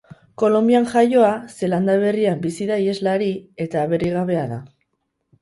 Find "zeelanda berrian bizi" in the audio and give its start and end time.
1.57-2.67